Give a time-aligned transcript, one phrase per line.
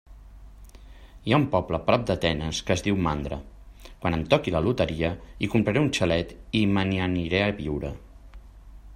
[1.25, 3.37] Hi ha un poble prop d'Atenes que es diu Mandra.
[4.05, 6.31] Quan em toqui la loteria hi compraré un xalet
[6.61, 7.93] i me n'hi aniré a viure.